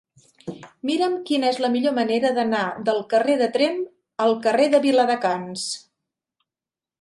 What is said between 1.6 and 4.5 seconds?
la millor manera d'anar del carrer de Tremp al